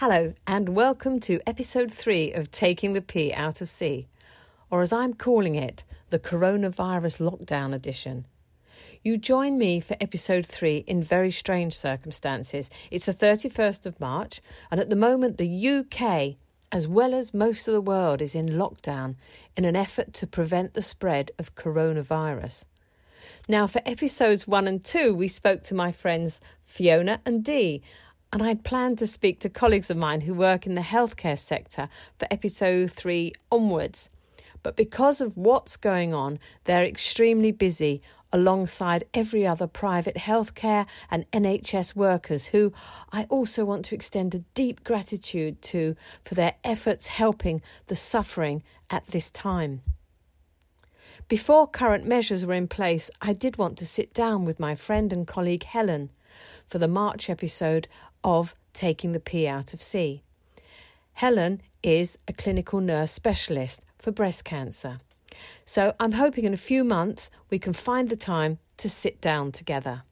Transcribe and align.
Hello, 0.00 0.32
and 0.46 0.76
welcome 0.76 1.18
to 1.18 1.40
episode 1.44 1.92
three 1.92 2.32
of 2.32 2.52
Taking 2.52 2.92
the 2.92 3.00
P 3.00 3.32
Out 3.32 3.60
of 3.60 3.68
C, 3.68 4.06
or 4.70 4.80
as 4.80 4.92
I'm 4.92 5.12
calling 5.12 5.56
it, 5.56 5.82
the 6.10 6.20
Coronavirus 6.20 7.18
Lockdown 7.18 7.74
Edition. 7.74 8.24
You 9.02 9.18
join 9.18 9.58
me 9.58 9.80
for 9.80 9.96
episode 10.00 10.46
three 10.46 10.84
in 10.86 11.02
very 11.02 11.32
strange 11.32 11.76
circumstances. 11.76 12.70
It's 12.92 13.06
the 13.06 13.12
31st 13.12 13.86
of 13.86 13.98
March, 13.98 14.40
and 14.70 14.78
at 14.78 14.88
the 14.88 14.94
moment, 14.94 15.36
the 15.36 15.68
UK, 15.68 16.36
as 16.70 16.86
well 16.86 17.12
as 17.12 17.34
most 17.34 17.66
of 17.66 17.74
the 17.74 17.80
world, 17.80 18.22
is 18.22 18.36
in 18.36 18.50
lockdown 18.50 19.16
in 19.56 19.64
an 19.64 19.74
effort 19.74 20.12
to 20.14 20.28
prevent 20.28 20.74
the 20.74 20.80
spread 20.80 21.32
of 21.40 21.56
coronavirus. 21.56 22.62
Now, 23.48 23.66
for 23.66 23.82
episodes 23.84 24.46
one 24.46 24.68
and 24.68 24.84
two, 24.84 25.12
we 25.12 25.26
spoke 25.26 25.64
to 25.64 25.74
my 25.74 25.90
friends 25.90 26.40
Fiona 26.62 27.20
and 27.26 27.42
Dee 27.42 27.82
and 28.32 28.42
I'd 28.42 28.64
planned 28.64 28.98
to 28.98 29.06
speak 29.06 29.40
to 29.40 29.48
colleagues 29.48 29.90
of 29.90 29.96
mine 29.96 30.22
who 30.22 30.34
work 30.34 30.66
in 30.66 30.74
the 30.74 30.82
healthcare 30.82 31.38
sector 31.38 31.88
for 32.18 32.28
episode 32.30 32.90
three 32.90 33.32
onwards. 33.50 34.10
But 34.62 34.76
because 34.76 35.20
of 35.20 35.36
what's 35.36 35.76
going 35.76 36.12
on, 36.12 36.38
they're 36.64 36.84
extremely 36.84 37.52
busy 37.52 38.02
alongside 38.32 39.04
every 39.14 39.46
other 39.46 39.66
private 39.66 40.16
healthcare 40.16 40.86
and 41.10 41.30
NHS 41.30 41.96
workers 41.96 42.46
who 42.46 42.72
I 43.10 43.24
also 43.24 43.64
want 43.64 43.86
to 43.86 43.94
extend 43.94 44.34
a 44.34 44.44
deep 44.54 44.84
gratitude 44.84 45.62
to 45.62 45.96
for 46.24 46.34
their 46.34 46.54
efforts 46.64 47.06
helping 47.06 47.62
the 47.86 47.96
suffering 47.96 48.62
at 48.90 49.06
this 49.06 49.30
time. 49.30 49.80
Before 51.28 51.66
current 51.66 52.06
measures 52.06 52.44
were 52.44 52.54
in 52.54 52.68
place, 52.68 53.10
I 53.20 53.32
did 53.32 53.58
want 53.58 53.78
to 53.78 53.86
sit 53.86 54.12
down 54.12 54.44
with 54.44 54.60
my 54.60 54.74
friend 54.74 55.12
and 55.12 55.26
colleague 55.26 55.64
Helen 55.64 56.10
for 56.66 56.78
the 56.78 56.88
March 56.88 57.28
episode 57.28 57.88
of 58.22 58.54
Taking 58.72 59.12
the 59.12 59.20
P 59.20 59.46
Out 59.46 59.74
of 59.74 59.82
C. 59.82 60.22
Helen 61.14 61.60
is 61.82 62.18
a 62.28 62.32
clinical 62.32 62.80
nurse 62.80 63.12
specialist 63.12 63.82
for 63.98 64.12
breast 64.12 64.44
cancer. 64.44 65.00
So 65.64 65.94
I'm 65.98 66.12
hoping 66.12 66.44
in 66.44 66.54
a 66.54 66.58
few 66.58 66.84
months 66.84 67.30
we 67.50 67.58
can 67.58 67.72
find 67.72 68.08
the 68.08 68.16
time 68.16 68.58
to 68.78 68.88
sit 68.88 69.20
down 69.20 69.52
together. 69.52 70.02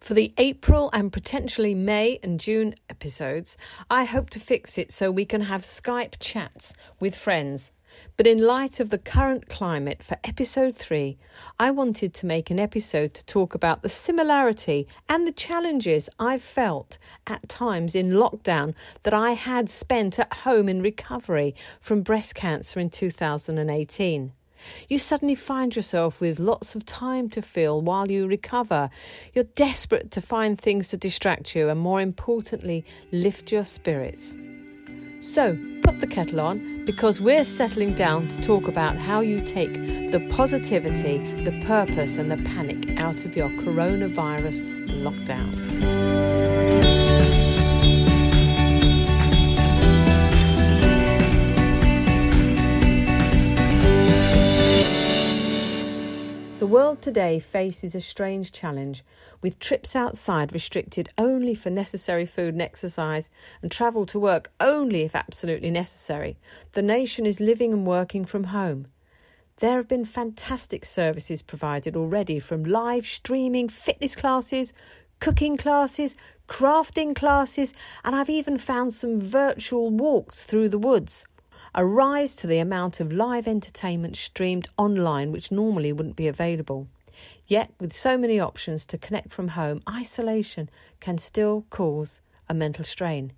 For 0.00 0.14
the 0.14 0.32
April 0.38 0.90
and 0.92 1.12
potentially 1.12 1.74
May 1.74 2.18
and 2.22 2.40
June 2.40 2.74
episodes, 2.88 3.56
I 3.90 4.04
hope 4.04 4.30
to 4.30 4.40
fix 4.40 4.78
it 4.78 4.92
so 4.92 5.10
we 5.10 5.24
can 5.24 5.42
have 5.42 5.62
Skype 5.62 6.14
chats 6.18 6.72
with 6.98 7.14
friends 7.14 7.70
but 8.16 8.26
in 8.26 8.38
light 8.38 8.80
of 8.80 8.90
the 8.90 8.98
current 8.98 9.48
climate 9.48 10.02
for 10.02 10.18
episode 10.24 10.76
3, 10.76 11.16
I 11.58 11.70
wanted 11.70 12.14
to 12.14 12.26
make 12.26 12.50
an 12.50 12.58
episode 12.58 13.14
to 13.14 13.24
talk 13.24 13.54
about 13.54 13.82
the 13.82 13.88
similarity 13.88 14.86
and 15.08 15.26
the 15.26 15.32
challenges 15.32 16.08
I've 16.18 16.42
felt 16.42 16.98
at 17.26 17.48
times 17.48 17.94
in 17.94 18.10
lockdown 18.10 18.74
that 19.04 19.14
I 19.14 19.32
had 19.32 19.70
spent 19.70 20.18
at 20.18 20.32
home 20.32 20.68
in 20.68 20.82
recovery 20.82 21.54
from 21.80 22.02
breast 22.02 22.34
cancer 22.34 22.80
in 22.80 22.90
2018. 22.90 24.32
You 24.88 24.98
suddenly 24.98 25.34
find 25.34 25.74
yourself 25.74 26.20
with 26.20 26.38
lots 26.38 26.74
of 26.74 26.84
time 26.84 27.28
to 27.30 27.42
fill 27.42 27.80
while 27.80 28.10
you 28.10 28.26
recover. 28.26 28.90
You're 29.32 29.44
desperate 29.44 30.10
to 30.12 30.20
find 30.20 30.60
things 30.60 30.88
to 30.88 30.96
distract 30.96 31.54
you 31.54 31.68
and, 31.68 31.80
more 31.80 32.00
importantly, 32.00 32.84
lift 33.12 33.52
your 33.52 33.64
spirits. 33.64 34.34
So, 35.20 35.58
put 35.88 36.00
the 36.00 36.06
kettle 36.06 36.38
on 36.38 36.84
because 36.84 37.18
we're 37.18 37.46
settling 37.46 37.94
down 37.94 38.28
to 38.28 38.38
talk 38.42 38.68
about 38.68 38.94
how 38.98 39.20
you 39.20 39.40
take 39.40 39.72
the 40.12 40.20
positivity, 40.28 41.16
the 41.44 41.64
purpose, 41.64 42.18
and 42.18 42.30
the 42.30 42.36
panic 42.36 42.98
out 42.98 43.24
of 43.24 43.34
your 43.34 43.48
coronavirus 43.48 44.60
lockdown. 45.00 46.97
World 56.68 57.00
today 57.00 57.38
faces 57.38 57.94
a 57.94 58.00
strange 58.00 58.52
challenge, 58.52 59.02
with 59.40 59.58
trips 59.58 59.96
outside 59.96 60.52
restricted 60.52 61.08
only 61.16 61.54
for 61.54 61.70
necessary 61.70 62.26
food 62.26 62.52
and 62.52 62.60
exercise, 62.60 63.30
and 63.62 63.72
travel 63.72 64.04
to 64.04 64.18
work 64.18 64.52
only 64.60 65.02
if 65.02 65.16
absolutely 65.16 65.70
necessary. 65.70 66.36
The 66.72 66.82
nation 66.82 67.24
is 67.24 67.40
living 67.40 67.72
and 67.72 67.86
working 67.86 68.26
from 68.26 68.44
home. 68.44 68.88
There 69.56 69.76
have 69.76 69.88
been 69.88 70.04
fantastic 70.04 70.84
services 70.84 71.40
provided 71.40 71.96
already 71.96 72.38
from 72.38 72.64
live 72.64 73.06
streaming 73.06 73.70
fitness 73.70 74.14
classes, 74.14 74.74
cooking 75.20 75.56
classes, 75.56 76.16
crafting 76.48 77.16
classes, 77.16 77.72
and 78.04 78.14
I've 78.14 78.30
even 78.30 78.58
found 78.58 78.92
some 78.92 79.18
virtual 79.18 79.88
walks 79.90 80.42
through 80.42 80.68
the 80.68 80.78
woods 80.78 81.24
a 81.74 81.84
rise 81.84 82.34
to 82.36 82.46
the 82.46 82.58
amount 82.58 83.00
of 83.00 83.12
live 83.12 83.46
entertainment 83.46 84.16
streamed 84.16 84.68
online 84.76 85.32
which 85.32 85.52
normally 85.52 85.92
wouldn't 85.92 86.16
be 86.16 86.28
available. 86.28 86.88
Yet, 87.46 87.72
with 87.80 87.92
so 87.92 88.16
many 88.16 88.38
options 88.38 88.86
to 88.86 88.98
connect 88.98 89.32
from 89.32 89.48
home, 89.48 89.82
isolation 89.88 90.70
can 91.00 91.18
still 91.18 91.64
cause 91.70 92.20
a 92.48 92.54
mental 92.54 92.84
strain. 92.84 93.32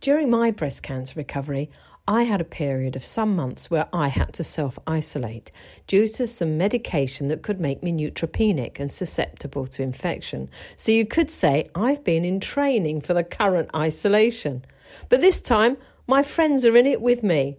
During 0.00 0.30
my 0.30 0.50
breast 0.50 0.82
cancer 0.82 1.14
recovery, 1.16 1.70
I 2.06 2.24
had 2.24 2.40
a 2.40 2.44
period 2.44 2.96
of 2.96 3.04
some 3.04 3.36
months 3.36 3.70
where 3.70 3.86
I 3.92 4.08
had 4.08 4.32
to 4.34 4.44
self 4.44 4.76
isolate 4.88 5.52
due 5.86 6.08
to 6.08 6.26
some 6.26 6.58
medication 6.58 7.28
that 7.28 7.42
could 7.42 7.60
make 7.60 7.82
me 7.82 7.92
neutropenic 7.92 8.80
and 8.80 8.90
susceptible 8.90 9.68
to 9.68 9.84
infection. 9.84 10.50
So 10.76 10.90
you 10.90 11.06
could 11.06 11.30
say 11.30 11.70
I've 11.76 12.02
been 12.02 12.24
in 12.24 12.40
training 12.40 13.02
for 13.02 13.14
the 13.14 13.22
current 13.22 13.70
isolation. 13.74 14.64
But 15.08 15.20
this 15.20 15.40
time, 15.40 15.76
my 16.08 16.24
friends 16.24 16.64
are 16.64 16.76
in 16.76 16.86
it 16.86 17.00
with 17.00 17.22
me. 17.22 17.58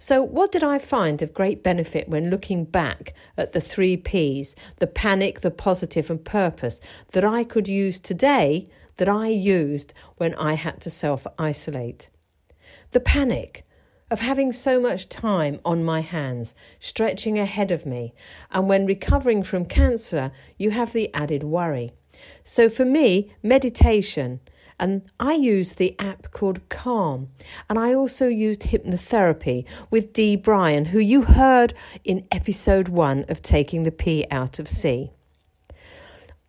So, 0.00 0.22
what 0.22 0.52
did 0.52 0.62
I 0.62 0.78
find 0.78 1.20
of 1.22 1.34
great 1.34 1.64
benefit 1.64 2.08
when 2.08 2.30
looking 2.30 2.64
back 2.64 3.14
at 3.36 3.50
the 3.50 3.60
three 3.60 3.96
P's 3.96 4.54
the 4.76 4.86
panic, 4.86 5.40
the 5.40 5.50
positive, 5.50 6.08
and 6.08 6.24
purpose 6.24 6.78
that 7.10 7.24
I 7.24 7.42
could 7.42 7.66
use 7.66 7.98
today 7.98 8.68
that 8.98 9.08
I 9.08 9.26
used 9.26 9.92
when 10.16 10.36
I 10.36 10.54
had 10.54 10.80
to 10.82 10.90
self 10.90 11.26
isolate? 11.36 12.10
The 12.92 13.00
panic 13.00 13.66
of 14.08 14.20
having 14.20 14.52
so 14.52 14.80
much 14.80 15.08
time 15.08 15.58
on 15.64 15.84
my 15.84 16.00
hands, 16.00 16.54
stretching 16.78 17.36
ahead 17.36 17.72
of 17.72 17.84
me, 17.84 18.14
and 18.52 18.68
when 18.68 18.86
recovering 18.86 19.42
from 19.42 19.64
cancer, 19.64 20.30
you 20.56 20.70
have 20.70 20.92
the 20.92 21.12
added 21.12 21.42
worry. 21.42 21.90
So, 22.44 22.68
for 22.68 22.84
me, 22.84 23.34
meditation 23.42 24.38
and 24.78 25.02
I 25.18 25.34
used 25.34 25.78
the 25.78 25.98
app 25.98 26.30
called 26.30 26.68
Calm. 26.68 27.28
And 27.68 27.78
I 27.78 27.94
also 27.94 28.28
used 28.28 28.62
hypnotherapy 28.62 29.64
with 29.90 30.12
Dee 30.12 30.36
Bryan, 30.36 30.86
who 30.86 30.98
you 30.98 31.22
heard 31.22 31.74
in 32.04 32.26
episode 32.30 32.88
one 32.88 33.24
of 33.28 33.42
Taking 33.42 33.82
the 33.82 33.90
P 33.90 34.26
Out 34.30 34.58
of 34.58 34.68
C. 34.68 35.10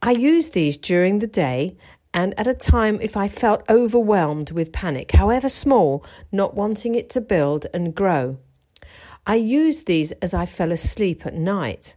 I 0.01 0.11
used 0.11 0.53
these 0.53 0.77
during 0.77 1.19
the 1.19 1.27
day 1.27 1.75
and 2.13 2.37
at 2.39 2.47
a 2.47 2.53
time 2.53 2.99
if 3.01 3.17
I 3.17 3.27
felt 3.27 3.69
overwhelmed 3.69 4.51
with 4.51 4.71
panic, 4.71 5.11
however 5.11 5.49
small, 5.49 6.03
not 6.31 6.55
wanting 6.55 6.95
it 6.95 7.09
to 7.11 7.21
build 7.21 7.67
and 7.73 7.93
grow. 7.93 8.37
I 9.27 9.35
used 9.35 9.85
these 9.85 10.11
as 10.13 10.33
I 10.33 10.45
fell 10.45 10.71
asleep 10.71 11.25
at 11.25 11.35
night. 11.35 11.95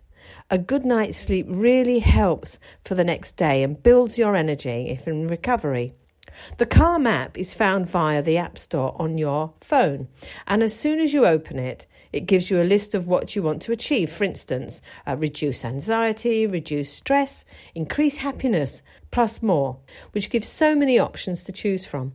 A 0.51 0.59
good 0.59 0.85
night's 0.85 1.17
sleep 1.17 1.47
really 1.49 2.01
helps 2.01 2.59
for 2.85 2.95
the 2.95 3.05
next 3.05 3.37
day 3.37 3.63
and 3.63 3.83
builds 3.83 4.19
your 4.19 4.37
energy 4.37 4.91
if 4.91 5.09
in 5.09 5.29
recovery. 5.29 5.95
The 6.59 6.67
Calm 6.67 7.07
app 7.07 7.37
is 7.39 7.55
found 7.55 7.89
via 7.89 8.23
the 8.23 8.39
App 8.39 8.59
Store 8.59 8.95
on 8.99 9.19
your 9.19 9.53
phone, 9.61 10.09
and 10.47 10.63
as 10.63 10.75
soon 10.75 11.01
as 11.01 11.13
you 11.13 11.27
open 11.27 11.59
it, 11.59 11.87
it 12.13 12.27
gives 12.27 12.51
you 12.51 12.61
a 12.61 12.65
list 12.65 12.95
of 12.95 13.07
what 13.07 13.35
you 13.35 13.43
want 13.43 13.63
to 13.63 13.73
achieve. 13.73 14.11
For 14.11 14.25
instance, 14.25 14.83
uh, 15.07 15.17
reduce 15.17 15.65
anxiety, 15.65 16.47
reduce 16.47 16.93
stress, 16.93 17.45
increase 17.75 18.19
happiness, 18.19 18.83
plus 19.11 19.43
more, 19.43 19.79
which 20.13 20.31
gives 20.31 20.49
so 20.49 20.75
many 20.75 20.99
options 20.99 21.43
to 21.45 21.53
choose 21.53 21.87
from. 21.87 22.13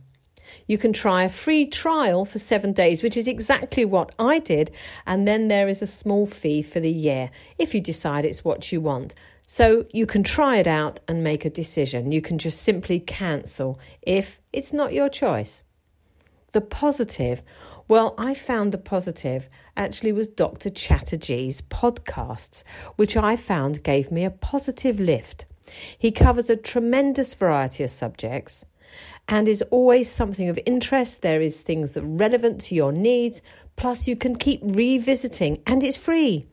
You 0.66 0.78
can 0.78 0.92
try 0.92 1.24
a 1.24 1.28
free 1.28 1.66
trial 1.66 2.24
for 2.24 2.38
seven 2.38 2.72
days, 2.72 3.02
which 3.02 3.16
is 3.16 3.28
exactly 3.28 3.84
what 3.84 4.14
I 4.18 4.38
did, 4.38 4.70
and 5.06 5.26
then 5.26 5.48
there 5.48 5.68
is 5.68 5.82
a 5.82 5.86
small 5.86 6.26
fee 6.26 6.62
for 6.62 6.80
the 6.80 6.92
year 6.92 7.30
if 7.58 7.74
you 7.74 7.80
decide 7.80 8.24
it's 8.24 8.44
what 8.44 8.72
you 8.72 8.80
want. 8.80 9.14
So 9.50 9.86
you 9.94 10.04
can 10.04 10.22
try 10.24 10.58
it 10.58 10.66
out 10.66 11.00
and 11.08 11.24
make 11.24 11.46
a 11.46 11.50
decision. 11.50 12.12
You 12.12 12.20
can 12.20 12.36
just 12.36 12.60
simply 12.60 13.00
cancel 13.00 13.80
if 14.02 14.38
it's 14.52 14.74
not 14.74 14.92
your 14.92 15.08
choice. 15.08 15.62
The 16.52 16.60
positive, 16.60 17.42
well, 17.88 18.14
I 18.18 18.34
found 18.34 18.72
the 18.72 18.78
positive 18.78 19.48
actually 19.74 20.12
was 20.12 20.28
Dr. 20.28 20.68
Chatterjee's 20.68 21.62
podcasts, 21.62 22.62
which 22.96 23.16
I 23.16 23.36
found 23.36 23.82
gave 23.82 24.12
me 24.12 24.22
a 24.22 24.30
positive 24.30 25.00
lift. 25.00 25.46
He 25.96 26.10
covers 26.10 26.50
a 26.50 26.56
tremendous 26.56 27.32
variety 27.32 27.84
of 27.84 27.90
subjects 27.90 28.66
and 29.28 29.48
is 29.48 29.62
always 29.70 30.10
something 30.10 30.50
of 30.50 30.60
interest. 30.66 31.22
There 31.22 31.40
is 31.40 31.62
things 31.62 31.94
that 31.94 32.04
are 32.04 32.06
relevant 32.06 32.60
to 32.62 32.74
your 32.74 32.92
needs, 32.92 33.40
plus 33.76 34.06
you 34.06 34.14
can 34.14 34.36
keep 34.36 34.60
revisiting 34.62 35.62
and 35.66 35.82
it's 35.82 35.96
free. 35.96 36.44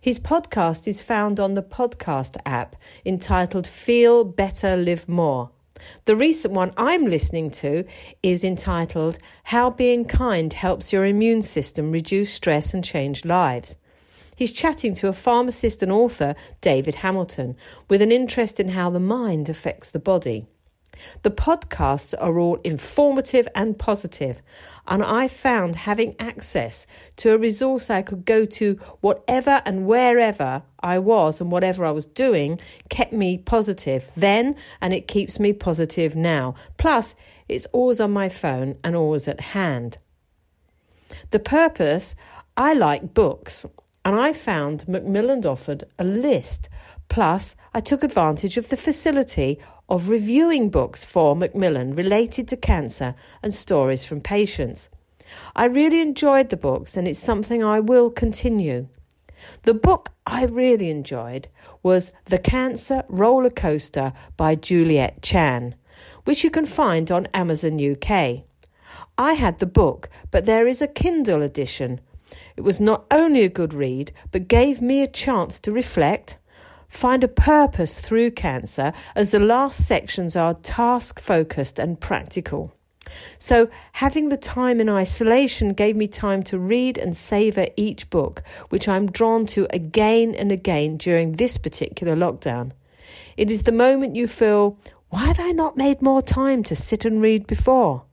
His 0.00 0.18
podcast 0.18 0.86
is 0.86 1.02
found 1.02 1.40
on 1.40 1.54
the 1.54 1.62
podcast 1.62 2.36
app 2.46 2.76
entitled 3.04 3.66
Feel 3.66 4.24
Better, 4.24 4.76
Live 4.76 5.08
More. 5.08 5.50
The 6.04 6.16
recent 6.16 6.54
one 6.54 6.72
I'm 6.76 7.06
listening 7.06 7.50
to 7.52 7.84
is 8.22 8.44
entitled 8.44 9.18
How 9.44 9.70
Being 9.70 10.04
Kind 10.04 10.52
Helps 10.52 10.92
Your 10.92 11.04
Immune 11.04 11.42
System 11.42 11.90
Reduce 11.90 12.32
Stress 12.32 12.72
and 12.72 12.84
Change 12.84 13.24
Lives. 13.24 13.76
He's 14.36 14.52
chatting 14.52 14.94
to 14.94 15.08
a 15.08 15.12
pharmacist 15.12 15.82
and 15.82 15.92
author, 15.92 16.34
David 16.60 16.96
Hamilton, 16.96 17.56
with 17.88 18.02
an 18.02 18.10
interest 18.10 18.58
in 18.58 18.70
how 18.70 18.90
the 18.90 19.00
mind 19.00 19.48
affects 19.48 19.90
the 19.90 19.98
body. 20.00 20.46
The 21.22 21.30
podcasts 21.30 22.14
are 22.18 22.38
all 22.38 22.56
informative 22.64 23.48
and 23.54 23.78
positive, 23.78 24.42
and 24.86 25.02
I 25.02 25.28
found 25.28 25.76
having 25.76 26.14
access 26.18 26.86
to 27.16 27.32
a 27.32 27.38
resource 27.38 27.90
I 27.90 28.02
could 28.02 28.24
go 28.24 28.44
to 28.44 28.78
whatever 29.00 29.62
and 29.64 29.86
wherever 29.86 30.62
I 30.80 30.98
was 30.98 31.40
and 31.40 31.50
whatever 31.50 31.84
I 31.84 31.90
was 31.90 32.06
doing 32.06 32.60
kept 32.88 33.12
me 33.12 33.38
positive 33.38 34.10
then, 34.16 34.56
and 34.80 34.92
it 34.92 35.08
keeps 35.08 35.38
me 35.38 35.52
positive 35.52 36.14
now. 36.14 36.54
Plus, 36.76 37.14
it's 37.48 37.66
always 37.66 38.00
on 38.00 38.12
my 38.12 38.28
phone 38.28 38.76
and 38.84 38.94
always 38.94 39.28
at 39.28 39.40
hand. 39.40 39.98
The 41.30 41.38
purpose 41.38 42.14
I 42.56 42.72
like 42.74 43.14
books, 43.14 43.66
and 44.04 44.14
I 44.14 44.32
found 44.32 44.86
Macmillan 44.86 45.46
offered 45.46 45.84
a 45.98 46.04
list. 46.04 46.68
Plus, 47.08 47.56
I 47.72 47.80
took 47.80 48.04
advantage 48.04 48.56
of 48.56 48.68
the 48.68 48.76
facility 48.76 49.58
of 49.88 50.08
reviewing 50.08 50.70
books 50.70 51.04
for 51.04 51.36
Macmillan 51.36 51.94
related 51.94 52.48
to 52.48 52.56
cancer 52.56 53.14
and 53.42 53.52
stories 53.52 54.04
from 54.04 54.20
patients. 54.20 54.90
I 55.56 55.64
really 55.66 56.00
enjoyed 56.00 56.50
the 56.50 56.56
books 56.56 56.96
and 56.96 57.08
it's 57.08 57.18
something 57.18 57.62
I 57.62 57.80
will 57.80 58.10
continue. 58.10 58.88
The 59.62 59.74
book 59.74 60.10
I 60.26 60.44
really 60.44 60.90
enjoyed 60.90 61.48
was 61.82 62.12
The 62.26 62.38
Cancer 62.38 63.04
Roller 63.08 63.50
Coaster 63.50 64.12
by 64.36 64.54
Juliet 64.54 65.22
Chan, 65.22 65.74
which 66.24 66.44
you 66.44 66.50
can 66.50 66.66
find 66.66 67.10
on 67.10 67.28
Amazon 67.34 67.78
UK. 67.78 68.44
I 69.18 69.34
had 69.34 69.58
the 69.58 69.66
book, 69.66 70.08
but 70.30 70.46
there 70.46 70.66
is 70.66 70.80
a 70.80 70.88
Kindle 70.88 71.42
edition. 71.42 72.00
It 72.56 72.62
was 72.62 72.80
not 72.80 73.04
only 73.10 73.42
a 73.42 73.48
good 73.48 73.74
read, 73.74 74.12
but 74.30 74.48
gave 74.48 74.80
me 74.80 75.02
a 75.02 75.08
chance 75.08 75.58
to 75.60 75.72
reflect, 75.72 76.36
Find 76.94 77.24
a 77.24 77.28
purpose 77.28 77.98
through 77.98 78.30
cancer, 78.30 78.92
as 79.16 79.32
the 79.32 79.40
last 79.40 79.84
sections 79.84 80.36
are 80.36 80.54
task 80.54 81.18
focused 81.18 81.80
and 81.80 82.00
practical. 82.00 82.72
So, 83.36 83.68
having 83.94 84.28
the 84.28 84.36
time 84.36 84.80
in 84.80 84.88
isolation 84.88 85.72
gave 85.72 85.96
me 85.96 86.06
time 86.06 86.44
to 86.44 86.58
read 86.58 86.96
and 86.96 87.16
savour 87.16 87.66
each 87.76 88.08
book, 88.10 88.44
which 88.68 88.88
I'm 88.88 89.10
drawn 89.10 89.44
to 89.46 89.66
again 89.70 90.36
and 90.36 90.52
again 90.52 90.96
during 90.96 91.32
this 91.32 91.58
particular 91.58 92.14
lockdown. 92.14 92.70
It 93.36 93.50
is 93.50 93.64
the 93.64 93.72
moment 93.72 94.14
you 94.14 94.28
feel, 94.28 94.78
why 95.10 95.26
have 95.26 95.40
I 95.40 95.50
not 95.50 95.76
made 95.76 96.00
more 96.00 96.22
time 96.22 96.62
to 96.62 96.76
sit 96.76 97.04
and 97.04 97.20
read 97.20 97.48
before? 97.48 98.04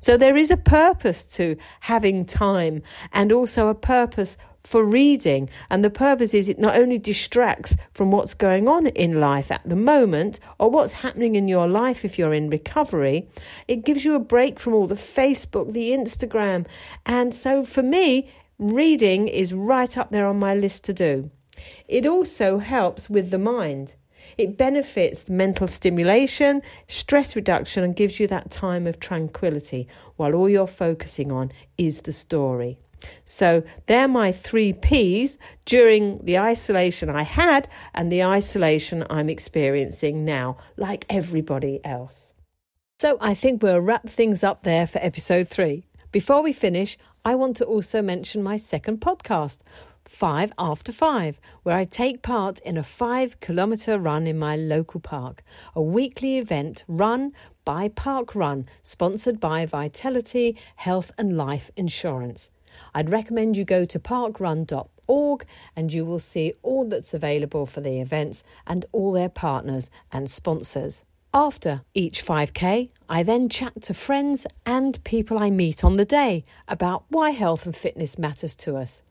So, 0.00 0.16
there 0.16 0.36
is 0.36 0.50
a 0.50 0.56
purpose 0.56 1.24
to 1.36 1.56
having 1.80 2.24
time 2.24 2.82
and 3.12 3.32
also 3.32 3.68
a 3.68 3.74
purpose 3.74 4.36
for 4.64 4.82
reading. 4.82 5.48
And 5.70 5.84
the 5.84 5.90
purpose 5.90 6.34
is 6.34 6.48
it 6.48 6.58
not 6.58 6.76
only 6.76 6.98
distracts 6.98 7.76
from 7.92 8.10
what's 8.10 8.34
going 8.34 8.66
on 8.66 8.86
in 8.88 9.20
life 9.20 9.50
at 9.52 9.68
the 9.68 9.76
moment 9.76 10.40
or 10.58 10.70
what's 10.70 10.94
happening 10.94 11.36
in 11.36 11.48
your 11.48 11.68
life 11.68 12.04
if 12.04 12.18
you're 12.18 12.32
in 12.32 12.50
recovery, 12.50 13.28
it 13.68 13.84
gives 13.84 14.04
you 14.04 14.14
a 14.14 14.18
break 14.18 14.58
from 14.58 14.74
all 14.74 14.86
the 14.86 14.94
Facebook, 14.94 15.72
the 15.72 15.90
Instagram. 15.90 16.66
And 17.04 17.34
so 17.34 17.62
for 17.62 17.82
me, 17.82 18.30
reading 18.58 19.28
is 19.28 19.52
right 19.52 19.96
up 19.96 20.10
there 20.10 20.26
on 20.26 20.38
my 20.38 20.54
list 20.54 20.84
to 20.84 20.94
do. 20.94 21.30
It 21.86 22.06
also 22.06 22.58
helps 22.58 23.08
with 23.08 23.30
the 23.30 23.38
mind. 23.38 23.94
It 24.36 24.56
benefits 24.56 25.28
mental 25.28 25.66
stimulation, 25.66 26.62
stress 26.86 27.36
reduction, 27.36 27.84
and 27.84 27.96
gives 27.96 28.20
you 28.20 28.26
that 28.28 28.50
time 28.50 28.86
of 28.86 29.00
tranquility 29.00 29.88
while 30.16 30.34
all 30.34 30.48
you're 30.48 30.66
focusing 30.66 31.32
on 31.32 31.52
is 31.78 32.02
the 32.02 32.12
story. 32.12 32.78
So 33.24 33.62
they're 33.86 34.08
my 34.08 34.32
three 34.32 34.72
P's 34.72 35.38
during 35.64 36.24
the 36.24 36.38
isolation 36.38 37.10
I 37.10 37.22
had 37.22 37.68
and 37.94 38.10
the 38.10 38.24
isolation 38.24 39.04
I'm 39.10 39.28
experiencing 39.28 40.24
now, 40.24 40.56
like 40.76 41.04
everybody 41.10 41.84
else. 41.84 42.32
So 42.98 43.18
I 43.20 43.34
think 43.34 43.62
we'll 43.62 43.80
wrap 43.80 44.08
things 44.08 44.42
up 44.42 44.62
there 44.62 44.86
for 44.86 44.98
episode 45.02 45.48
three. 45.48 45.84
Before 46.12 46.42
we 46.42 46.52
finish, 46.52 46.96
I 47.24 47.34
want 47.34 47.56
to 47.56 47.64
also 47.64 48.00
mention 48.02 48.42
my 48.42 48.56
second 48.56 49.00
podcast, 49.00 49.58
Five 50.04 50.52
After 50.58 50.92
Five, 50.92 51.40
where 51.62 51.76
I 51.76 51.84
take 51.84 52.22
part 52.22 52.60
in 52.60 52.76
a 52.76 52.82
five 52.82 53.40
kilometre 53.40 53.98
run 53.98 54.26
in 54.26 54.38
my 54.38 54.56
local 54.56 55.00
park, 55.00 55.42
a 55.74 55.82
weekly 55.82 56.38
event 56.38 56.84
run 56.86 57.32
by 57.64 57.88
parkrun, 57.88 58.66
sponsored 58.82 59.40
by 59.40 59.66
Vitality 59.66 60.56
Health 60.76 61.10
and 61.16 61.36
Life 61.36 61.70
Insurance. 61.76 62.50
I'd 62.94 63.10
recommend 63.10 63.56
you 63.56 63.64
go 63.64 63.84
to 63.84 63.98
parkrun.org 63.98 65.46
and 65.76 65.92
you 65.92 66.04
will 66.04 66.18
see 66.18 66.54
all 66.62 66.84
that's 66.84 67.14
available 67.14 67.66
for 67.66 67.80
the 67.80 68.00
events 68.00 68.44
and 68.66 68.84
all 68.92 69.12
their 69.12 69.28
partners 69.28 69.90
and 70.12 70.30
sponsors. 70.30 71.04
After 71.32 71.82
each 71.94 72.24
5K, 72.24 72.90
I 73.08 73.22
then 73.24 73.48
chat 73.48 73.82
to 73.82 73.94
friends 73.94 74.46
and 74.64 75.02
people 75.02 75.38
I 75.38 75.50
meet 75.50 75.82
on 75.82 75.96
the 75.96 76.04
day 76.04 76.44
about 76.68 77.04
why 77.08 77.30
health 77.30 77.66
and 77.66 77.74
fitness 77.74 78.18
matters 78.18 78.54
to 78.56 78.76
us. 78.76 79.02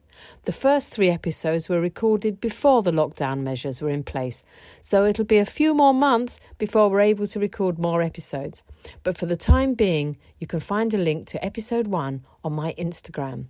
The 0.43 0.51
first 0.51 0.91
three 0.91 1.09
episodes 1.09 1.69
were 1.69 1.79
recorded 1.79 2.41
before 2.41 2.81
the 2.81 2.91
lockdown 2.91 3.41
measures 3.41 3.81
were 3.81 3.89
in 3.89 4.03
place, 4.03 4.43
so 4.81 5.05
it'll 5.05 5.25
be 5.25 5.37
a 5.37 5.45
few 5.45 5.73
more 5.73 5.93
months 5.93 6.39
before 6.57 6.89
we're 6.89 7.01
able 7.01 7.27
to 7.27 7.39
record 7.39 7.79
more 7.79 8.01
episodes. 8.01 8.63
But 9.03 9.17
for 9.17 9.25
the 9.25 9.37
time 9.37 9.73
being, 9.73 10.17
you 10.39 10.47
can 10.47 10.59
find 10.59 10.93
a 10.93 10.97
link 10.97 11.27
to 11.27 11.45
episode 11.45 11.87
one 11.87 12.25
on 12.43 12.53
my 12.53 12.73
Instagram. 12.77 13.45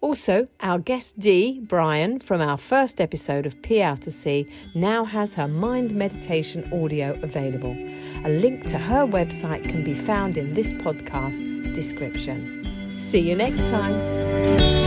Also, 0.00 0.46
our 0.60 0.78
guest 0.78 1.18
Dee, 1.18 1.60
Brian, 1.60 2.20
from 2.20 2.40
our 2.40 2.56
first 2.56 3.00
episode 3.00 3.46
of 3.46 3.60
P 3.62 3.82
Out 3.82 4.02
to 4.02 4.12
C, 4.12 4.46
now 4.74 5.04
has 5.04 5.34
her 5.34 5.48
mind 5.48 5.92
meditation 5.92 6.72
audio 6.72 7.18
available. 7.22 7.76
A 8.24 8.30
link 8.30 8.64
to 8.66 8.78
her 8.78 9.04
website 9.04 9.68
can 9.68 9.82
be 9.82 9.94
found 9.94 10.36
in 10.36 10.52
this 10.52 10.72
podcast 10.72 11.74
description. 11.74 12.92
See 12.94 13.20
you 13.20 13.34
next 13.34 13.62
time. 13.70 14.77